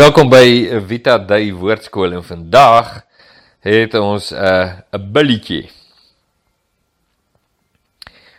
[0.00, 3.02] welkom by Vita Day Woordskool en vandag
[3.60, 5.68] het ons 'n uh, 'n billetjie.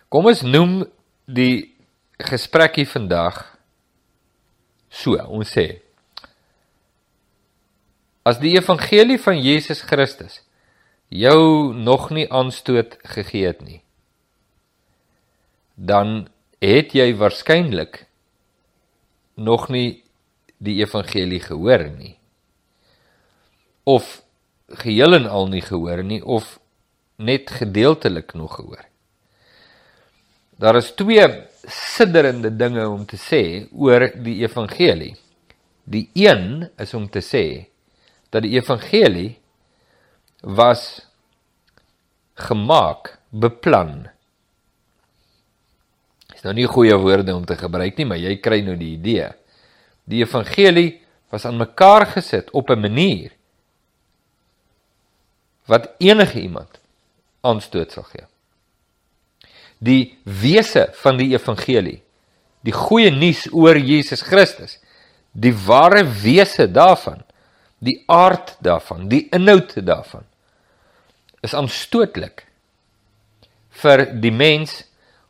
[0.09, 0.89] Kom ons noem
[1.25, 1.75] die
[2.17, 3.57] gesprekkie vandag
[4.89, 5.13] so.
[5.29, 5.81] Ons sê
[8.23, 10.41] as die evangelie van Jesus Christus
[11.09, 13.83] jou nog nie aanstoot gegee het nie,
[15.75, 16.27] dan
[16.59, 18.07] het jy waarskynlik
[19.35, 20.03] nog nie
[20.61, 22.15] die evangelie gehoor nie
[23.89, 24.21] of
[24.81, 26.59] geheel en al nie gehoor nie of
[27.21, 28.85] net gedeeltelik nog gehoor.
[30.61, 31.25] Daar is twee
[31.65, 35.15] sidderende dinge om te sê oor die evangelie.
[35.83, 37.45] Die een is om te sê
[38.29, 39.39] dat die evangelie
[40.41, 41.01] was
[42.41, 44.07] gemaak, beplan.
[46.33, 49.29] Is nou nie goeie woorde om te gebruik nie, maar jy kry nou die idee.
[50.11, 50.99] Die evangelie
[51.31, 53.31] was aan mekaar gesit op 'n manier
[55.65, 56.79] wat enige iemand
[57.41, 58.25] aanstoot sal gee.
[59.77, 62.01] Die wese van die evangelie,
[62.61, 64.79] die goeie nuus oor Jesus Christus,
[65.31, 67.23] die ware wese daarvan,
[67.77, 70.27] die aard daarvan, die inhoud daarvan
[71.41, 72.45] is aanstootlik
[73.81, 74.83] vir die mens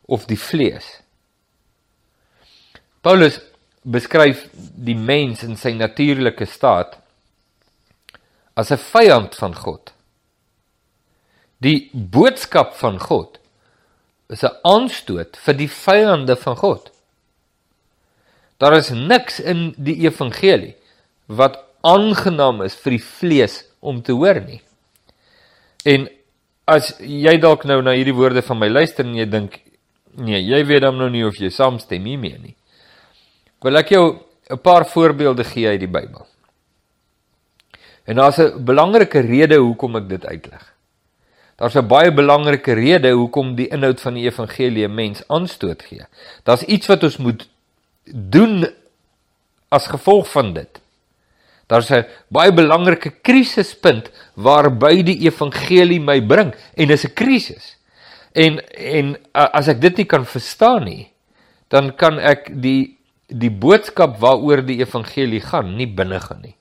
[0.04, 1.00] of die vlees.
[3.00, 3.40] Paulus
[3.82, 6.98] beskryf die mens in sy natuurlike staat
[8.54, 9.92] as 'n vyand van God.
[11.58, 13.38] Die boodskap van God
[14.28, 16.90] is 'n aanstoot vir die vyande van God.
[18.58, 20.74] Daar is niks in die evangelie
[21.26, 24.60] wat aangenaam is vir die vlees om te hoor nie.
[25.84, 26.08] En
[26.64, 29.60] as jy dalk nou na hierdie woorde van my luister en jy dink
[30.14, 32.54] nee, jy weet dan nou nie of jy saamstem hiermee nie.
[33.62, 34.18] Wil ek jou
[34.50, 36.26] 'n paar voorbeelde gee uit die Bybel.
[38.04, 40.74] En daar's 'n belangrike rede hoekom ek dit uitleg.
[41.56, 46.04] Daar's 'n baie belangrike rede hoekom die inhoud van die evangelie mens aanstoot gee.
[46.42, 47.48] Daar's iets wat ons moet
[48.04, 48.66] doen
[49.68, 50.80] as gevolg van dit.
[51.66, 57.76] Daar's 'n baie belangrike krisispunt waarby die evangelie my bring en dis 'n krisis.
[58.32, 61.12] En en as ek dit nie kan verstaan nie,
[61.68, 62.98] dan kan ek die
[63.32, 66.56] die boodskap waaroor die evangelie gaan nie binne gaan nie.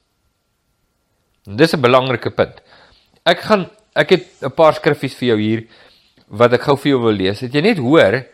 [1.47, 2.61] En dis 'n belangrike punt.
[3.25, 5.67] Ek gaan ek het 'n paar skriffies vir jou hier
[6.27, 7.39] wat ek gou vir jou wil lees.
[7.39, 8.25] Het jy net hoor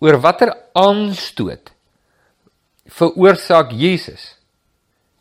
[0.00, 1.72] oor watter aanstoot
[2.86, 4.38] veroorsaak Jesus?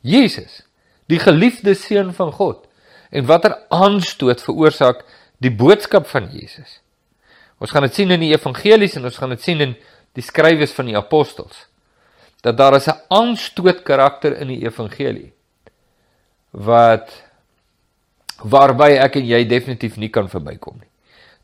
[0.01, 0.63] Jesus,
[1.07, 2.67] die geliefde seun van God.
[3.09, 5.05] En watter aanstoot veroorsaak
[5.39, 6.81] die boodskap van Jesus?
[7.59, 9.75] Ons gaan dit sien in die evangelies en ons gaan dit sien in
[10.13, 11.67] die skrywes van die apostels
[12.43, 15.31] dat daar is 'n aanstoot karakter in die evangelie
[16.51, 17.23] wat
[18.43, 20.89] waarby ek en jy definitief nie kan verbykom nie.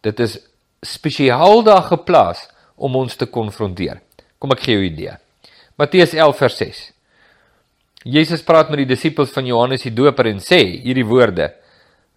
[0.02, 0.38] Dit is
[0.82, 4.02] spesiaal daar geplaas om ons te konfronteer.
[4.40, 5.18] Kom ek gee jou 'n idee.
[5.78, 6.92] Matteus 11 vers 6.
[8.04, 11.54] Jesus praat met die disippels van Johannes die Doper en sê hierdie woorde: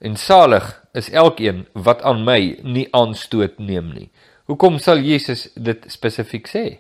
[0.00, 4.10] En salig is elkeen wat aan my nie aanstoot neem nie.
[4.46, 6.78] Hoekom sal Jesus dit spesifiek sê?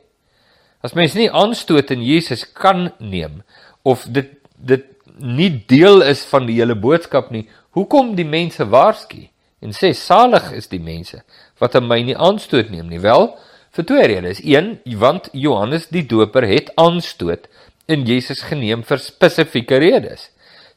[0.82, 3.42] As mens nie aanstoot in Jesus kan neem
[3.82, 4.88] of dit dit
[5.18, 7.44] nie deel is van die hele boodskap nie,
[7.76, 9.24] hoekom die mense waarsku
[9.62, 11.20] en sê salig is die mense
[11.62, 13.00] wat aan my nie aanstoot neem nie?
[13.02, 13.28] Wel,
[13.72, 14.40] vir twee redes.
[14.44, 17.46] Een, want Johannes die Doper het aanstoot
[17.90, 20.28] in Jesus geneem vir spesifieke redes.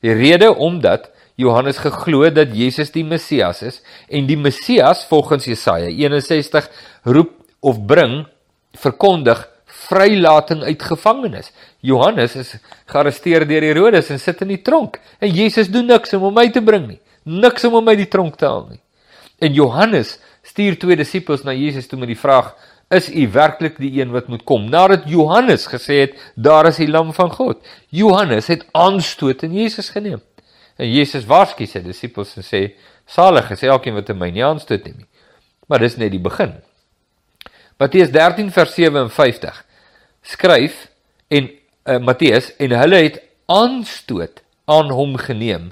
[0.06, 5.90] Die rede omdat Johannes geglo dat Jesus die Messias is en die Messias volgens Jesaja
[5.90, 6.70] 61
[7.04, 8.24] roep of bring
[8.78, 9.44] verkondig
[9.90, 11.52] vrylating uit gevangenis.
[11.80, 12.56] Johannes is
[12.92, 16.54] gearresteer deur Herodes en sit in die tronk en Jesus doen niks om hom uit
[16.54, 17.00] te bring nie.
[17.24, 18.82] Niks om hom uit die tronk te haal nie.
[19.42, 22.54] En Johannes stuur twee disippels na Jesus toe met die vraag:
[22.90, 26.88] "Is u werklik die een wat moet kom?" Nadat Johannes gesê het: "Daar is die
[26.88, 27.58] lam van God."
[27.90, 30.22] Johannes het aanstoot in Jesus geneem.
[30.78, 34.84] En Jesus waarsku sy disippels en sê: "Salig is elkeen wat in my nie aanstoot
[34.84, 35.08] neem nie."
[35.68, 36.54] Maar dis net die begin.
[37.78, 39.65] Matteus 13 vers 57
[40.26, 40.88] skryf
[41.30, 45.72] en uh, Matteus en hulle het aanstoot aan hom geneem.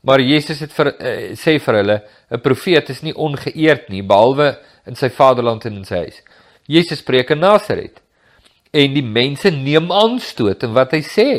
[0.00, 1.98] Maar Jesus het vir uh, sê vir hulle
[2.30, 4.56] 'n profeet is nie ongeëerd nie behalwe
[4.86, 6.22] in sy vaderland en in sy huis.
[6.66, 8.00] Jesus spreek in Nasaret
[8.72, 11.30] en die mense neem aanstoot in wat hy sê.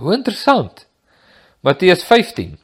[0.00, 0.86] Hoe interessant.
[1.62, 2.58] Matteus 15.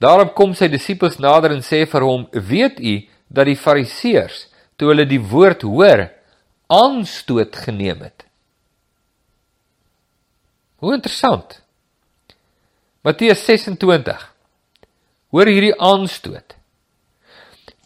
[0.00, 2.94] Daarop kom sy disippels nader en sê vir hom: "Weet u
[3.28, 6.08] dat die Fariseërs toe hulle die woord hoor,
[6.72, 8.24] aanstoot geneem het.
[10.82, 11.60] Hoe interessant.
[13.04, 14.22] Matteus 26.
[15.32, 16.56] Hoor hierdie aanstoot.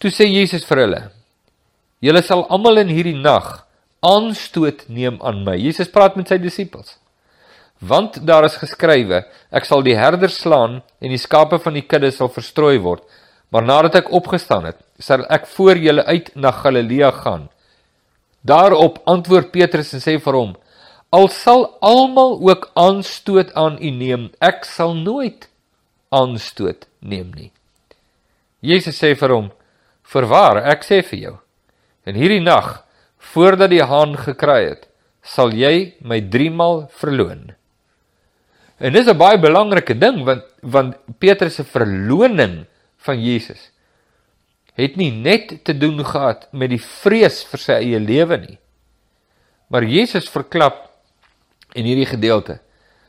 [0.01, 1.03] Toe sê Jesus vir hulle:
[2.05, 3.67] Julle sal almal in hierdie nag
[4.07, 5.57] aanstoot neem aan my.
[5.59, 6.97] Jesus praat met sy disippels.
[7.81, 12.13] Want daar is geskrywe: Ek sal die herder slaan en die skape van die kudde
[12.15, 13.05] sal verstrooi word.
[13.51, 17.47] Maar nadat ek opgestaan het, sal ek voor julle uit na Galilea gaan.
[18.47, 20.55] Daarop antwoord Petrus en sê vir hom:
[21.11, 25.49] Al sal almal ook aanstoot aan u neem, ek sal nooit
[26.15, 27.51] aanstoot neem nie.
[28.61, 29.51] Jesus sê vir hom:
[30.07, 31.37] Verwaar, ek sê vir jou,
[32.07, 32.83] in hierdie nag
[33.33, 34.83] voordat die haan gekraai het,
[35.27, 37.57] sal jy my 3 maal verloon.
[38.79, 42.67] En dis 'n baie belangrike ding want want Petrus se verloning
[42.99, 43.71] van Jesus
[44.77, 48.59] het nie net te doen gehad met die vrees vir sy eie lewe nie.
[49.73, 50.85] Maar Jesus verklap
[51.75, 52.61] in hierdie gedeelte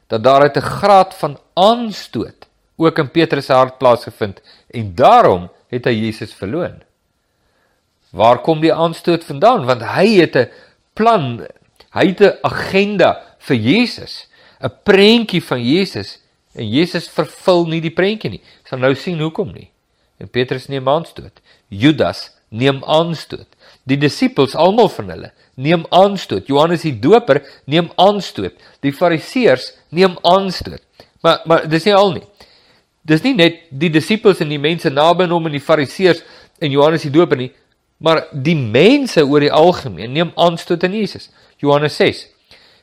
[0.08, 2.48] dat daar 'n graad van aanstoot
[2.78, 6.81] ook in Petrus se hart plaasgevind en daarom het hy Jesus verloon.
[8.10, 9.66] Waar kom die aanstoot vandaan?
[9.66, 10.50] Want hy het 'n
[10.94, 11.46] plan,
[11.92, 14.28] hy het 'n agenda vir Jesus,
[14.62, 16.19] 'n prentjie van Jesus
[16.54, 18.42] en Jesus vervul nie die prentjie nie.
[18.62, 19.69] Ons gaan nou sien hoekom nie.
[20.18, 21.42] En Petrus neem aanstoot.
[21.68, 23.48] Judas neem aanstoot.
[23.88, 26.48] Die disippels almal van hulle neem aanstoot.
[26.48, 28.56] Johannes die Doper neem aanstoot.
[28.86, 30.81] Die Fariseërs neem aanstoot.
[31.22, 32.25] Maar maar dis nie al nie.
[33.08, 36.24] Dis nie net die disippels en die mense naby hom en die Fariseërs
[36.60, 37.52] en Johannes die Doper nie,
[38.04, 41.30] maar die mense oor die algemeen neem aanstoot aan Jesus.
[41.62, 42.25] Johannes 6.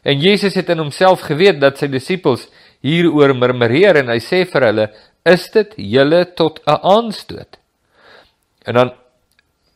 [0.05, 2.49] En Jesus het in homself geweet dat sy disippels
[2.85, 4.89] hieroor murmureer en hy sê vir hulle:
[5.25, 7.59] "Is dit julle tot 'n aanstoot?"
[8.65, 8.93] En dan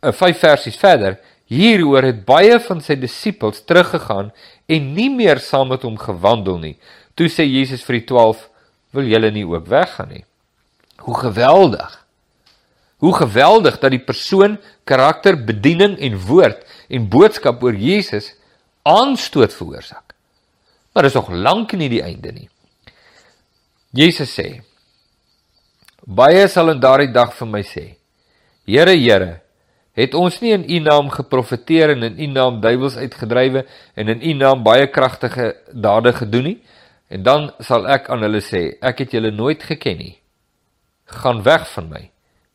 [0.03, 4.33] 'n 5 versies verder, hieroor het baie van sy disippels teruggegaan
[4.67, 6.77] en nie meer saam met hom gewandel nie.
[7.15, 8.49] Toe sê Jesus vir die 12:
[8.93, 10.25] "Wil julle nie ook weggaan nie?"
[10.97, 12.07] Hoe geweldig.
[12.99, 18.35] Hoe geweldig dat die persoon, karakter, bediening en woord en boodskap oor Jesus
[18.83, 20.15] aanstoot veroorsaak.
[20.93, 22.49] Maar dis nog lank nie die einde nie.
[23.95, 24.63] Jesus sê:
[26.09, 27.83] Baie sal in daardie dag vir my sê:
[28.65, 29.43] Here, Here,
[29.93, 34.23] het ons nie in U naam geprofeteer en in U naam duiwels uitgedrywe en in
[34.25, 36.57] U naam baie kragtige dade gedoen nie?
[37.13, 40.15] En dan sal ek aan hulle sê: Ek het julle nooit geken nie.
[41.21, 42.03] Gaan weg van my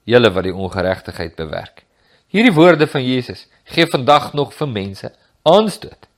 [0.09, 1.85] julle wat die ongeregtigheid bewerk.
[2.33, 5.13] Hierdie woorde van Jesus gee vandag nog vir mense
[5.45, 6.09] aanstoot.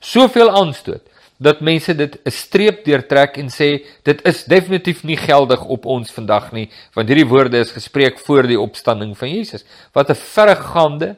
[0.00, 1.06] Soveel aanstoot
[1.38, 6.10] dat mense dit 'n streep deurtrek en sê dit is definitief nie geldig op ons
[6.10, 9.64] vandag nie, want hierdie woorde is gespreek voor die opstanding van Jesus.
[9.92, 11.16] Wat 'n verregaande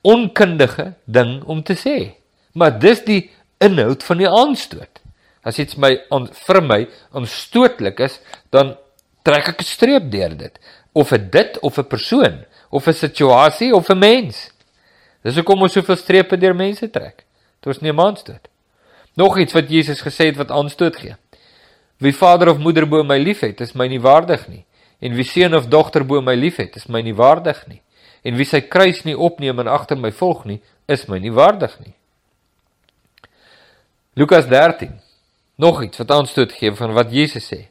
[0.00, 2.14] onkundige ding om te sê.
[2.52, 5.00] Maar dis die inhoud van die aanstoot.
[5.42, 8.20] As iets my aan vir my aanstootlik is,
[8.50, 8.76] dan
[9.22, 10.58] trek ek 'n streep deur dit
[10.92, 14.50] of 'n dit of 'n persoon of 'n situasie of 'n mens.
[15.22, 17.24] Dis hoekom ons soveel strepe deur mense trek.
[17.60, 18.48] Dit is nie aanstoot.
[19.18, 21.16] Nog iets wat Jesus gesê het wat aanstoot gee.
[21.98, 24.64] Wie vader of moeder bo my liefhet, is my nie waardig nie.
[25.02, 27.80] En wie seun of dogter bo my liefhet, is my nie waardig nie.
[28.22, 31.74] En wie sy kruis nie opneem en agter my volg nie, is my nie waardig
[31.82, 31.96] nie.
[34.14, 34.94] Lukas 13.
[35.58, 37.64] Nog iets wat aanstoot gee van wat Jesus sê.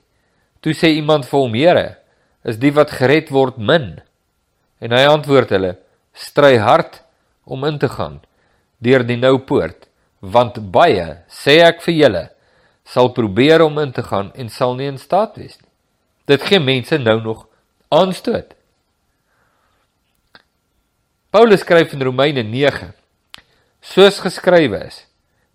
[0.60, 1.98] Toe sê iemand vir hom: "Here,
[2.44, 4.02] is die wat gered word min?"
[4.80, 5.78] En hy antwoord hulle:
[6.14, 7.04] "Stry hard
[7.46, 8.20] om in te gaan
[8.78, 9.88] deur die nou poort,
[10.20, 12.26] want baie, sê ek vir julle,
[12.86, 15.72] sal probeer om in te gaan en sal nie in staat wees nie."
[16.28, 17.48] Dit gee mense nou nog
[17.88, 18.54] aanstoot.
[21.30, 22.94] Paulus skryf in Romeine 9:
[23.82, 25.06] Soos geskrywe is: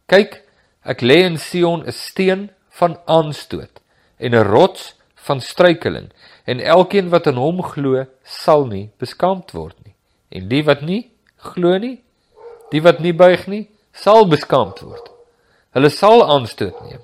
[0.07, 0.42] Kyk,
[0.85, 3.81] ek lê in Sion 'n steen van aanstoot
[4.19, 6.11] en 'n rots van struikeling
[6.45, 9.95] en elkeen wat in hom glo sal nie beskaamd word nie
[10.28, 12.02] en die wat nie glo nie
[12.73, 15.11] die wat nie buig nie sal beskaamd word.
[15.76, 17.02] Hulle sal aanstoot neem.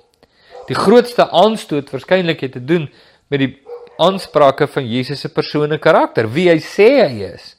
[0.69, 2.89] Die grootste aanstoot waarskynlik het te doen
[3.29, 3.53] met die
[3.99, 6.29] aansprake van Jesus se persoon en karakter.
[6.31, 7.55] Wie hy sê hy is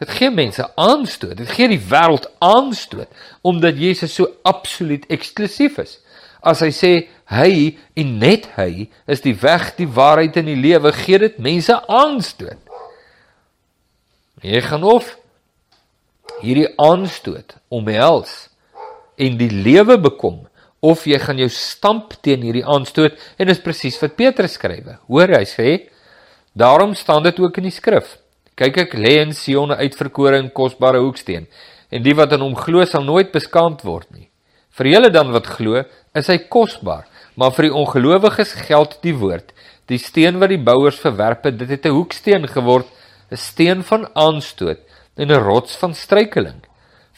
[0.00, 3.10] dit gee mense aanstoot dit gee die wêreld aanstoot
[3.44, 5.98] omdat Jesus so absoluut eksklusief is.
[6.40, 6.92] As hy sê
[7.28, 11.76] hy en net hy is die weg, die waarheid en die lewe, gee dit mense
[11.84, 12.56] aanstoot.
[14.40, 15.12] Jy gaan of
[16.40, 18.48] hierdie aanstoot omhels
[19.20, 20.46] en die lewe bekom
[20.80, 24.96] of jy gaan jou stamp teen hierdie aanstoot en dis presies wat Petrus skrywe.
[25.12, 25.68] Hoor hy sê
[26.56, 28.16] daarom staan dit ook in die skrif.
[28.56, 31.46] Kyk ek lê in Sion 'n uitverkore en kosbare hoeksteen
[31.90, 34.28] en die wat in hom glo sal nooit beskaamd word nie.
[34.70, 35.82] Vir julle dan wat glo,
[36.14, 37.04] is hy kosbaar,
[37.36, 39.52] maar vir die ongelowiges geld die woord:
[39.86, 42.86] die steen wat die bouers verwerp het, dit het 'n hoeksteen geword,
[43.30, 44.78] 'n steen van aanstoot
[45.16, 46.62] en 'n rots van struikeling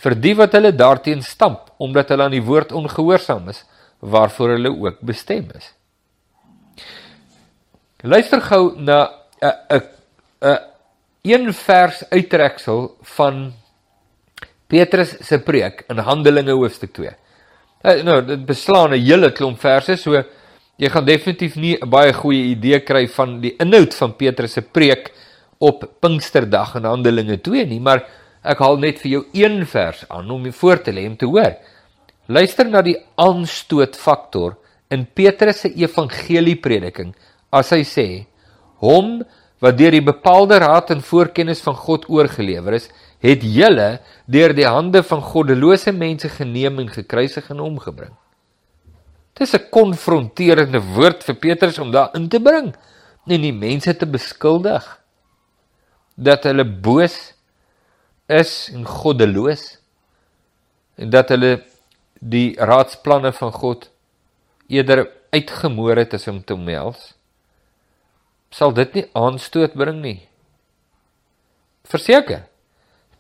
[0.03, 3.63] vir die wat hulle daarteen stamp omdat hulle aan die woord ongehoorsaam is
[4.03, 5.71] waarvoor hulle ook bestem is.
[8.03, 9.83] Luister gou na 'n 'n
[10.43, 10.59] 'n
[11.23, 13.53] een vers uittreksel van
[14.67, 17.11] Petrus se preek in Handelinge hoofstuk 2.
[17.83, 20.23] Uh, nou, dit beslaan 'n hele klomp verse, so
[20.77, 24.63] jy gaan definitief nie 'n baie goeie idee kry van die inhoud van Petrus se
[24.63, 25.13] preek
[25.59, 28.03] op Pinksterdag in Handelinge 2 nie, maar
[28.43, 31.27] ek haal net vir jou een vers aan om jou voor te lê om te
[31.27, 31.55] hoor.
[32.27, 34.57] Luister na die aanstoot faktor
[34.91, 37.15] in Petrus se evangelieprediking
[37.51, 38.27] as hy sê:
[38.79, 39.23] "Hom
[39.63, 42.89] wat deur die bepaalde raad en voorkennis van God oorgelewer is,
[43.23, 48.15] het julle deur die hande van goddelose mense geneem en gekruisig en omgebring.
[49.39, 52.75] Dis 'n konfronterende woord vir Petrus om daarin te bring
[53.27, 54.83] en die mense te beskuldig
[56.17, 57.35] dat hulle boos
[58.41, 59.65] is en goddeloos
[61.01, 61.57] en dat hulle
[62.21, 63.89] die raadsplanne van God
[64.73, 67.13] eerder uitgemoor het as om te omhels
[68.53, 70.19] sal dit nie aanstoot bring nie.
[71.89, 72.45] Verseker.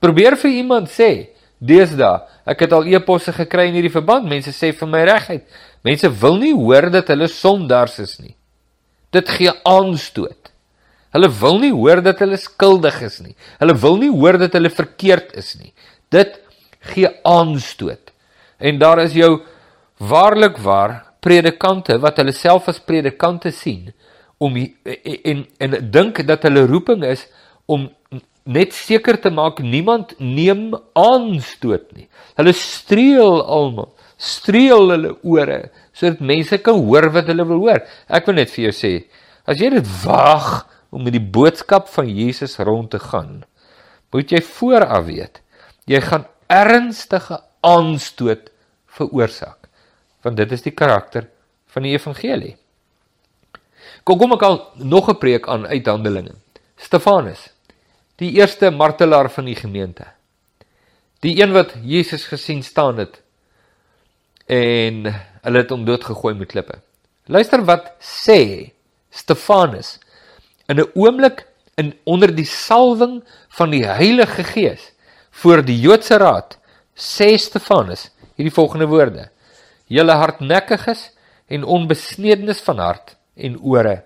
[0.02, 4.72] Probeer vir iemand sê, deesdae, ek het al e-posse gekry in hierdie verband, mense sê
[4.76, 5.44] vir my regheid,
[5.86, 8.34] mense wil nie hoor dat hulle sondaars is nie.
[9.14, 10.51] Dit gee aanstoot.
[11.12, 13.34] Hulle wil nie hoor dat hulle skuldig is nie.
[13.60, 15.72] Hulle wil nie hoor dat hulle verkeerd is nie.
[16.12, 16.38] Dit
[16.92, 18.12] gee aanstoot.
[18.58, 19.42] En daar is jou
[20.02, 23.92] waarlik waar predikante wat hulle self as predikante sien
[24.42, 27.26] om en en dink dat hulle roeping is
[27.70, 27.86] om
[28.42, 32.08] net seker te maak niemand neem aanstoot nie.
[32.38, 35.60] Hulle streel almal, streel hulle ore
[35.94, 37.82] sodat mense kan hoor wat hulle wil hoor.
[38.08, 38.92] Ek wil net vir jou sê,
[39.46, 43.40] as jy dit waag om met die boodskap van Jesus rond te gaan,
[44.12, 45.40] moet jy vooraf weet
[45.88, 48.50] jy gaan ernstige aanstoot
[48.92, 49.68] veroorsaak.
[50.22, 51.26] Want dit is die karakter
[51.72, 52.54] van die evangelie.
[54.06, 56.34] Kom kom ek al nog 'n preek aan uit Handelinge.
[56.76, 57.50] Stefanus,
[58.16, 60.06] die eerste martelaar van die gemeente.
[61.20, 63.22] Die een wat Jesus gesien staan het
[64.46, 65.06] en
[65.42, 66.80] hulle het hom doodgegooi met klippe.
[67.26, 68.72] Luister wat sê
[69.10, 69.98] Stefanus
[70.72, 74.92] in 'n oomblik in onder die salwing van die Heilige Gees
[75.30, 76.58] voor die Joodse raad
[76.96, 79.28] sê Stefanus hierdie volgende woorde:
[79.86, 81.10] Julle hardnekkiges
[81.48, 84.02] en onbesnedenis van hart en ore.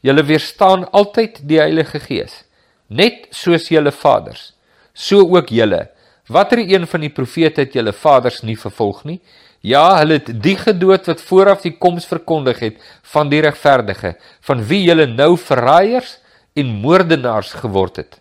[0.00, 2.44] Julle weerstaan altyd die Heilige Gees,
[2.88, 4.52] net soos julle vaders.
[4.94, 5.88] So ook julle.
[6.28, 9.20] Watter een van die profete het julle vaders nie vervolg nie?
[9.60, 12.82] Ja, hulle het die gedood wat vooraf die koms verkondig het
[13.12, 16.18] van die regverdige, van wie julle nou verraaiers
[16.56, 18.20] en moordenaars geword het.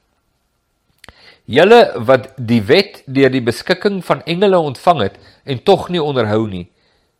[1.45, 6.47] Julle wat die wet deur die beskikking van engele ontvang het en tog nie onderhou
[6.49, 6.65] nie.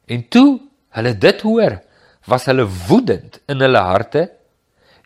[0.09, 0.59] En toe
[0.97, 1.77] hulle dit hoor,
[2.25, 4.29] was hulle woedend in hulle harte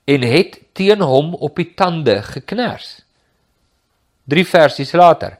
[0.07, 3.01] en het teen hom op die tande geknars.
[4.29, 5.38] 3 versies later.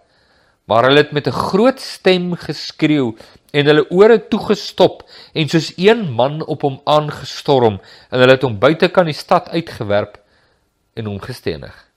[0.69, 3.15] Maar hulle het met 'n groot stem geskreeu
[3.51, 8.59] en hulle ore toegestop en soos een man op hom aangestorm en hulle het hom
[8.59, 10.19] buitekant die stad uitgewerp
[10.93, 11.88] en hom gestenig.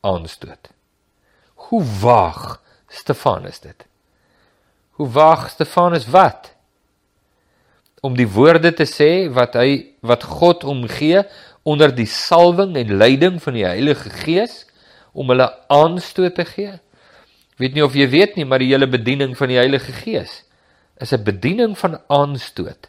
[0.00, 0.68] Aanstoot.
[1.54, 3.86] Hoe waag Stefanus dit?
[4.90, 6.56] Hoe waag Stefanus wat?
[8.00, 11.22] om die woorde te sê wat hy wat God hom gee
[11.68, 14.62] onder die salwing en leiding van die Heilige Gees
[15.12, 16.76] om hulle aanstoot te gee.
[17.58, 20.44] Weet nie of jy weet nie, maar die hele bediening van die Heilige Gees
[20.98, 22.88] is 'n bediening van aanstoot.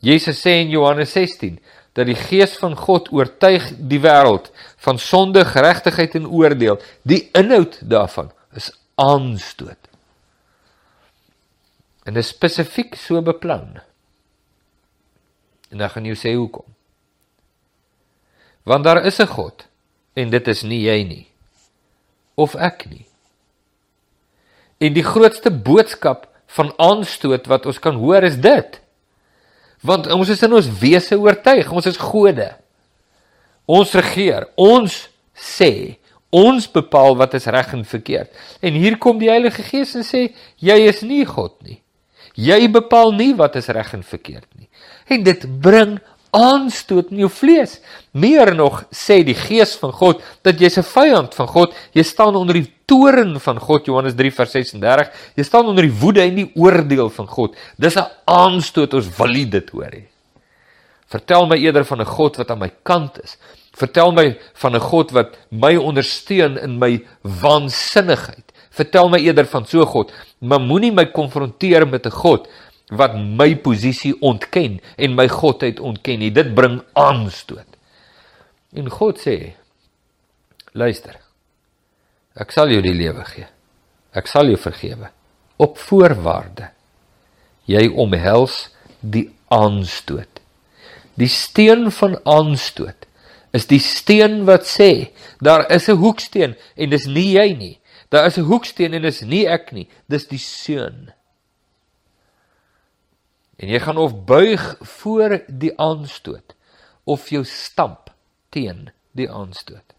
[0.00, 1.58] Jesus sê in Johannes 16
[1.92, 6.80] dat die Gees van God oortuig die wêreld van sonde, geregtigheid en oordeel.
[7.02, 9.88] Die inhoud daarvan is aanstoot.
[12.04, 13.80] En dit is spesifiek so beplan.
[15.70, 16.66] En dan gaan jy sê hoekom?
[18.62, 19.66] Want daar is 'n God
[20.14, 21.26] en dit is nie jy nie
[22.34, 23.06] of ek nie.
[24.78, 28.80] En die grootste boodskap van aanstoot wat ons kan hoor is dit.
[29.86, 32.48] Want ons is in ons wese oortuig, ons is gode.
[33.66, 34.94] Ons regeer, ons
[35.34, 35.96] sê,
[36.30, 38.30] ons bepaal wat is reg en verkeerd.
[38.60, 40.28] En hier kom die Heilige Gees en sê
[40.62, 41.80] jy is nie God nie.
[42.36, 44.68] Jy bepaal nie wat is reg en verkeerd nie.
[45.08, 45.96] En dit bring
[46.36, 47.78] aanstoot in jou vlees.
[48.12, 51.74] Meer nog sê die Gees van God dat jy's 'n vyand van God.
[51.92, 55.10] Jy staan onder die toorn van God Johannes 3 vers 36.
[55.36, 57.56] Jy staan onder die woede en die oordeel van God.
[57.78, 60.04] Dis 'n aanstoot ons wil dit hoor hê.
[61.08, 63.36] Vertel my eerder van 'n God wat aan my kant is.
[63.72, 68.52] Vertel my van 'n God wat my ondersteun in my waansinnigheid.
[68.70, 72.48] Vertel my eerder van so God, maar moenie my konfronteer met 'n God
[72.88, 76.30] wat my posisie ontken en my godheid ontken nie.
[76.30, 77.66] Dit bring aanstoot.
[78.76, 79.54] En God sê:
[80.72, 81.18] Luister.
[82.36, 83.46] Ek sal jou die lewe gee.
[84.16, 85.10] Ek sal jou vergewe
[85.56, 86.70] op voorwaarde
[87.66, 88.68] jy omhels
[89.00, 90.40] die aanstoot.
[91.16, 93.06] Die steen van aanstoot
[93.56, 97.78] is die steen wat sê daar is 'n hoeksteen en dis nie jy nie.
[98.10, 101.12] Daar is 'n hoeksteen en dis nie ek nie, dis die seun.
[103.56, 104.64] En jy gaan of buig
[104.98, 106.54] voor die aanstoot
[107.04, 108.10] of jou stamp
[108.52, 109.96] teen die aanstoot.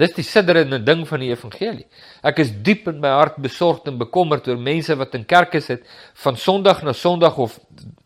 [0.00, 1.84] Dis die sidderende ding van die evangelie.
[2.24, 5.84] Ek is diep in my hart besorgd en bekommerd oor mense wat in kerke sit
[6.22, 7.58] van Sondag na Sondag of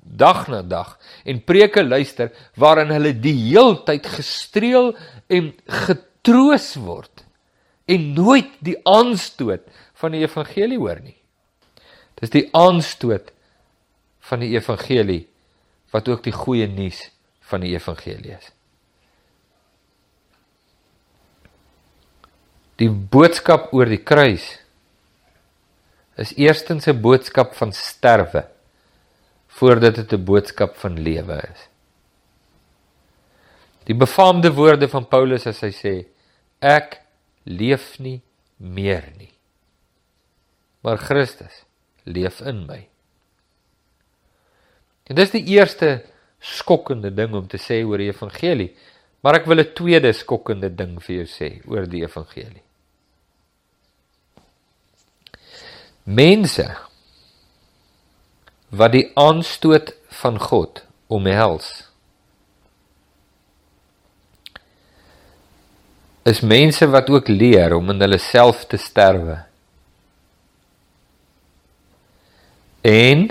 [0.02, 4.92] dag na dag en preke luister waarin hulle die heeltyd gestreel
[5.30, 5.52] en
[5.84, 7.24] getroos word
[7.90, 9.62] en nooit die aanstoot
[10.00, 11.18] van die evangelie hoor nie.
[12.18, 13.33] Dis die aanstoot
[14.28, 15.24] van die evangelie
[15.92, 17.10] wat ook die goeie nuus
[17.50, 18.50] van die evangelie is.
[22.80, 24.46] Die boodskap oor die kruis
[26.18, 28.48] is eerstens 'n boodskap van sterwe
[29.46, 31.68] voordat dit 'n boodskap van lewe is.
[33.84, 36.06] Die befaamde woorde van Paulus as hy sê
[36.60, 37.00] ek
[37.44, 38.22] leef nie
[38.56, 39.32] meer nie.
[40.80, 41.64] Maar Christus
[42.04, 42.93] leef in my.
[45.08, 45.98] En dis die eerste
[46.40, 48.70] skokkende ding om te sê oor die evangelie,
[49.24, 52.62] maar ek wil 'n tweede skokkende ding vir jou sê oor die evangelie.
[56.04, 56.76] Mense
[58.70, 61.88] wat die aanstoot van God omhels
[66.24, 69.42] is mense wat ook leer om in hulle self te sterwe.
[72.80, 73.28] En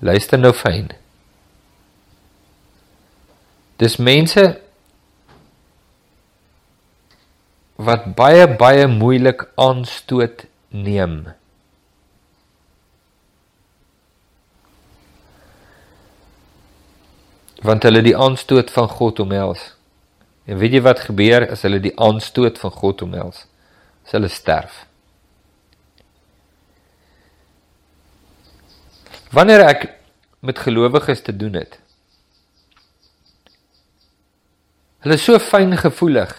[0.00, 0.88] luister nou fyn.
[3.82, 4.42] Dis mense
[7.82, 11.16] wat baie baie moeilik aanstoot neem.
[17.62, 19.72] Want hulle die aanstoot van God omhels.
[20.46, 23.46] En weet jy wat gebeur as hulle die aanstoot van God omhels?
[24.06, 24.84] As hulle sterf.
[29.34, 29.86] Wanneer ek
[30.42, 31.78] met gelowiges te doen het.
[35.02, 36.30] Hulle is so fyn gevoelig.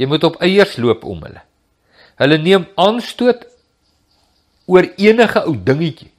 [0.00, 1.42] Jy moet op eiers loop om hulle.
[2.18, 3.44] Hulle neem aanstoot
[4.70, 6.10] oor enige ou dingetjie.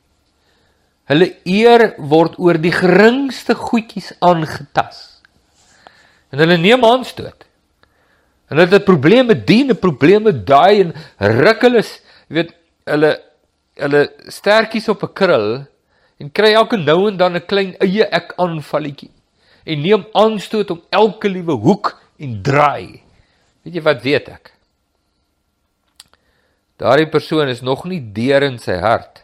[1.12, 5.20] Hulle eer word oor die geringste goedjies aangetast.
[6.32, 7.46] En hulle neem aanstoot.
[8.50, 11.82] En hulle het 'n probleem met dien, 'n probleem met daai en ruk hulle,
[12.28, 12.52] jy weet,
[12.86, 13.22] hulle
[13.76, 15.66] hulle stertjies op 'n krul
[16.20, 19.12] en kry elke nou en dan 'n klein eie ek aanvalletjie
[19.66, 23.02] en neem aanstoot om elke liewe hoek en draai.
[23.66, 24.52] Weet jy wat weet ek?
[26.82, 29.24] Daardie persoon is nog nie deur in sy hart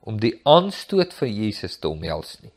[0.00, 2.54] om die aanstoot van Jesus te omhels nie.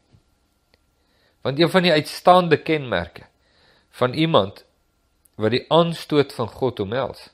[1.44, 3.28] Want een van die uitstaande kenmerke
[4.00, 4.64] van iemand
[5.36, 7.28] wat die aanstoot van God omhels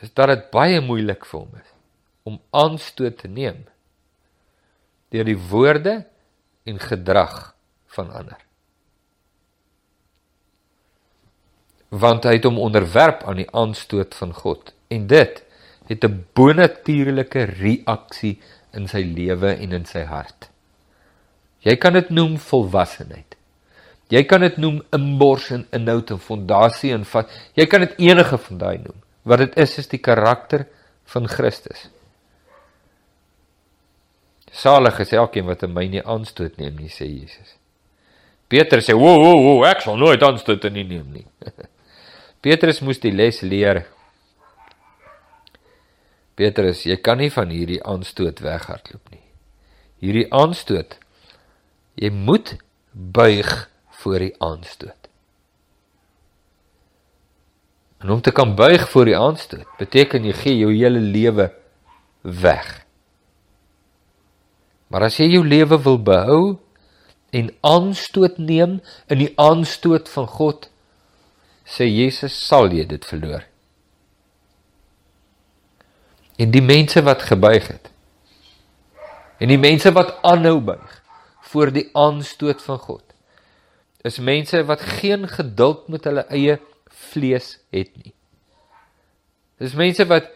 [0.00, 1.72] is dat dit baie moeilik vir hom is
[2.26, 3.64] om aanstoot te neem
[5.14, 5.96] deur die woorde
[6.66, 7.55] en gedrag
[7.96, 8.42] van ander.
[11.88, 15.42] Want hy het hom onderwerp aan die aanstoot van God en dit
[15.86, 18.36] het 'n bonatuurlike reaksie
[18.72, 20.50] in sy lewe en in sy hart.
[21.64, 23.36] Jy kan dit noem volwassenheid.
[24.12, 27.30] Jy kan dit noem inbors en inhoud en fondasie en vat.
[27.58, 29.02] Jy kan dit enige van daai noem.
[29.26, 30.66] Wat dit is is die karakter
[31.10, 31.88] van Christus.
[34.52, 37.56] Salig is elkeen wat in my nie aanstoot neem nie, sê Jesus.
[38.48, 41.26] Petrus sê, "Wo wo wo, ek sal nooit aanstoot in nie neem nie."
[42.40, 43.86] Petrus moes die les leer.
[46.36, 49.24] Petrus, jy kan nie van hierdie aanstoot weghardloop nie.
[49.98, 50.98] Hierdie aanstoot
[51.96, 52.56] jy moet
[52.92, 53.48] buig
[54.02, 55.08] voor die aanstoot.
[58.04, 61.48] En om te kan buig voor die aanstoot, beteken jy gee jou hele lewe
[62.20, 62.68] weg.
[64.92, 66.42] Maar as jy jou lewe wil behou
[67.36, 68.78] en aanstoot neem
[69.12, 70.68] in die aanstoot van God,
[71.66, 73.44] sê Jesus, sal jy dit verloor.
[76.40, 77.92] En die mense wat gebuig het
[79.40, 80.92] en die mense wat aanhou buig
[81.50, 83.02] voor die aanstoot van God
[84.06, 86.56] is mense wat geen geduld met hulle eie
[87.10, 88.12] vlees het nie.
[89.60, 90.28] Dis mense wat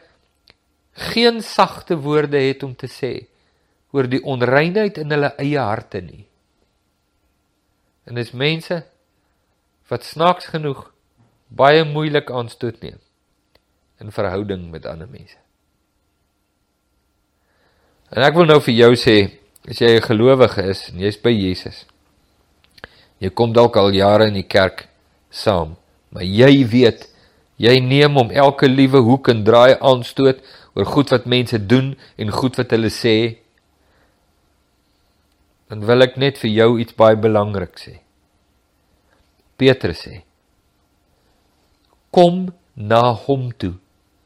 [1.12, 3.12] geen sagte woorde het om te sê
[3.94, 6.24] oor die onreinheid in hulle eie harte nie.
[8.04, 8.82] En dis mense
[9.90, 10.86] wat snaaks genoeg
[11.48, 12.98] baie moeilik aanstoot neem
[14.00, 15.36] in verhouding met ander mense.
[18.10, 19.16] En ek wil nou vir jou sê,
[19.68, 21.86] as jy 'n gelowige is en jy's by Jesus.
[23.20, 24.88] Jy kom dalk al jare in die kerk
[25.30, 25.76] saam,
[26.10, 27.06] maar jy weet,
[27.56, 30.40] jy neem om elke liewe hoek en draai aanstoot
[30.74, 33.36] oor goed wat mense doen en goed wat hulle sê.
[35.70, 38.00] Dan wil ek net vir jou iets baie belangrik sê.
[39.60, 40.22] Petrus sê:
[42.10, 43.76] Kom na hom toe,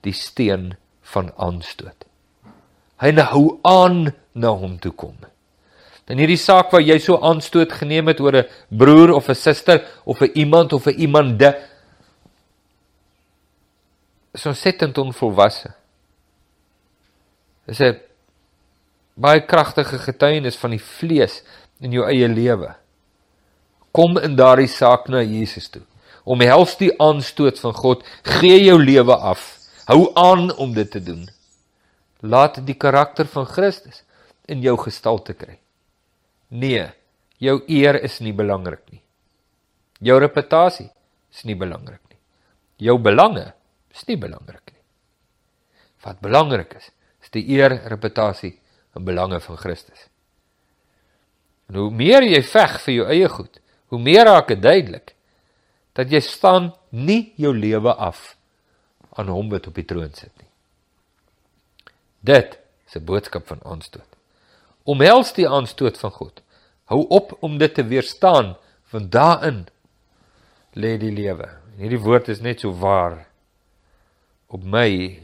[0.00, 0.72] die steen
[1.12, 2.07] van aanstoot.
[3.02, 5.16] Hy hou aan na hom toe kom.
[6.09, 9.85] In hierdie saak waar jy so aanstoot geneem het oor 'n broer of 'n suster
[10.04, 11.52] of 'n iemand of 'n iemande
[14.35, 15.72] so settend onvolwasse.
[17.66, 18.00] Dis 'n
[19.14, 21.42] baie kragtige getuienis van die vlees
[21.83, 22.72] in jou eie lewe.
[23.94, 25.85] Kom in daardie saak na Jesus toe.
[26.24, 28.03] Omhels die aanstoot van God,
[28.40, 29.44] gee jou lewe af.
[29.87, 31.27] Hou aan om dit te doen.
[32.24, 34.03] Laat die karakter van Christus
[34.48, 35.59] in jou gestalte kry.
[36.48, 36.88] Nee,
[37.38, 39.03] jou eer is nie belangrik nie.
[40.05, 40.88] Jou reputasie
[41.33, 42.18] is nie belangrik nie.
[42.88, 43.53] Jou belange
[43.94, 44.83] is nie belangrik nie.
[46.05, 46.90] Wat belangrik is,
[47.22, 48.57] is die eer, reputasie
[48.94, 50.09] en belange van Christus.
[51.68, 53.61] En hoe meer jy veg vir jou eie goed,
[53.92, 55.14] hoe meer raak dit duidelik
[55.94, 58.35] dat jy staan nie jou lewe af
[59.14, 60.50] aan hom wat op die troon sit nie.
[62.20, 64.11] Dit is 'n boodskap van aanstoot.
[64.85, 66.42] Omhels die aanstoot van God.
[66.85, 68.57] Hou op om dit te weerstaan,
[68.90, 69.66] want daarin
[70.74, 71.48] lê die lewe.
[71.76, 73.26] Hierdie woord is net so waar
[74.46, 75.22] op my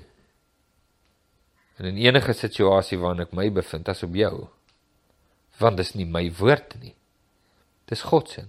[1.81, 4.35] en in enige situasie waarin ek my bevind as op jou.
[5.61, 6.93] Want dit is nie my woord nie.
[7.89, 8.45] Dis God se.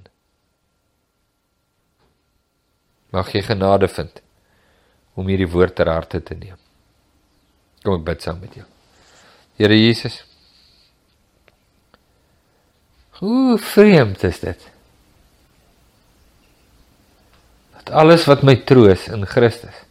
[3.16, 4.20] Mag jy genade vind
[5.16, 6.60] om hierdie woord ter harte te neem.
[7.84, 8.68] Kom ek bid saam met jou.
[9.60, 10.22] Here Jesus.
[13.22, 14.68] Hoe vreemd is dit?
[17.78, 19.86] Dat alles wat my troos in Christus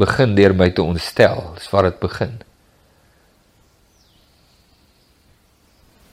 [0.00, 2.38] begin deur my te ontstel, dis waar dit begin.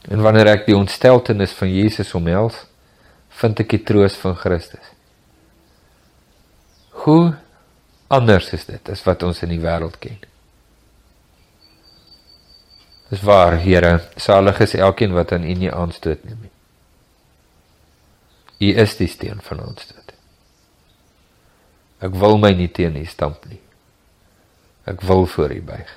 [0.07, 2.61] En wanneer ek die ontsteltenis van Jesus omhels,
[3.41, 4.93] vind ek die troos van Christus.
[7.03, 7.35] Hoe
[8.07, 10.19] anders is dit as wat ons in die wêreld ken.
[13.11, 16.53] Dis waar, Here, salig is elkeen wat aan U nie aanstoot neem nie.
[18.67, 20.15] U is die steen van aanstoot.
[22.03, 23.61] Ek wil my nie teen U stamp nie.
[24.87, 25.93] Ek wil voor U buig.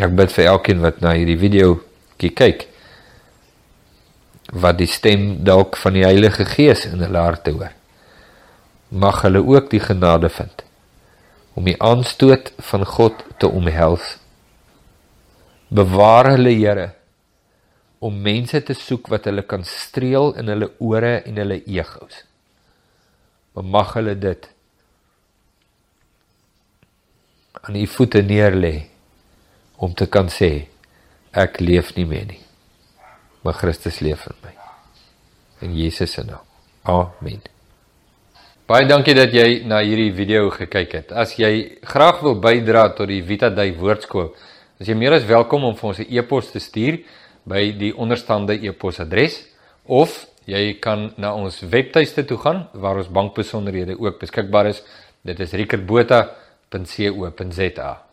[0.00, 1.80] Ek bid vir elkeen wat na hierdie video
[2.18, 2.62] kyk
[4.56, 7.74] wat die stem dalk van die Heilige Gees in hulle harte hoor
[8.94, 10.62] mag hulle ook die genade vind
[11.54, 14.16] om die aanstoot van God te omhels.
[15.68, 16.88] Bewaar hulle, Here,
[17.98, 22.24] om mense te soek wat hulle kan streel in hulle ore en hulle egos.
[23.54, 24.48] Maar mag hulle dit
[27.62, 28.86] aan u voete neerlê
[29.76, 30.66] om te kan sê
[31.32, 32.40] ek leef nie meer nie.
[33.42, 34.52] Maar Christus leef in my.
[35.66, 36.44] In Jesus se naam.
[36.84, 37.42] Amen.
[38.64, 41.12] Baie dankie dat jy na hierdie video gekyk het.
[41.12, 44.30] As jy graag wil bydra tot die Vita Day Woordskool,
[44.80, 46.98] is jy meer as welkom om vir ons 'n e-pos te stuur
[47.44, 49.44] by die onderstaande e-posadres
[49.84, 54.82] of jy kan na ons webtuiste toe gaan waar ons bankbesonderhede ook beskikbaar is.
[55.22, 55.52] Dit is
[56.74, 58.03] rickertbotha.co.za.